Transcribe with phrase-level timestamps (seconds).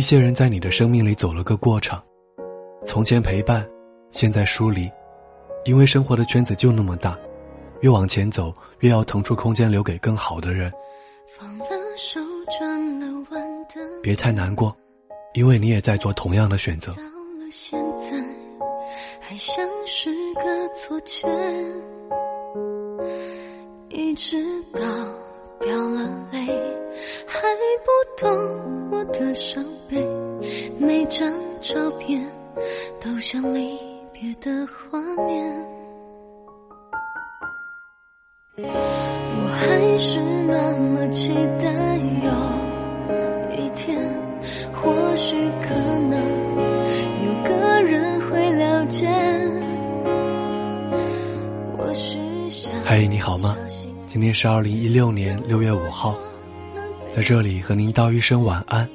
[0.00, 2.02] 一些人在你的生命里走了个过场，
[2.86, 3.68] 从前陪伴，
[4.12, 4.90] 现在疏离，
[5.66, 7.18] 因为生活的圈子就那么大，
[7.82, 10.72] 越往前走，越要腾出空间留给更好的人。
[11.38, 11.66] 放了
[11.98, 12.18] 手，
[12.58, 14.74] 转了弯的别太难过，
[15.34, 16.92] 因为你也在做同样的选择。
[16.94, 18.10] 到了现在
[19.20, 21.28] 还像是个错觉，
[23.90, 24.42] 一直
[24.72, 24.80] 到
[25.60, 26.46] 掉了泪，
[27.26, 27.42] 还
[27.84, 30.06] 不懂我的伤悲。
[30.78, 32.24] 每张照片
[33.00, 33.76] 都像离
[34.12, 35.66] 别的画面，
[38.56, 42.30] 我还是那么期待有
[43.56, 43.98] 一天，
[44.72, 46.18] 或许可能
[47.26, 49.08] 有个人会了解。
[52.84, 53.56] 嗨，你好吗？
[54.06, 56.16] 今天是二零一六年六月五号，
[57.14, 58.88] 在这里和您道一声晚安，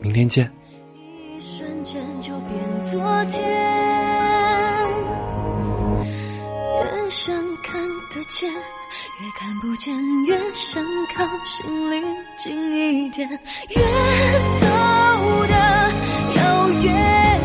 [0.00, 0.50] 明天见。
[0.94, 3.42] 一瞬间就变昨天，
[6.82, 7.80] 越想看
[8.12, 9.94] 得见，越看不见，
[10.26, 10.84] 越想
[11.14, 12.02] 靠心里
[12.38, 13.36] 近一点，越
[14.60, 14.66] 走
[15.46, 15.54] 的
[16.36, 17.40] 遥远，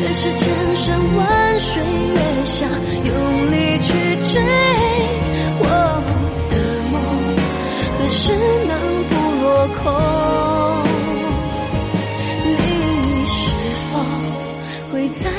[0.00, 2.68] 越是千山万水，越想
[3.04, 3.92] 用力去
[4.32, 4.40] 追。
[5.60, 5.64] 我
[6.50, 6.54] 的
[6.90, 6.96] 梦
[9.58, 9.92] 落空
[12.44, 13.34] 你是
[13.90, 13.98] 否
[14.92, 15.37] 会在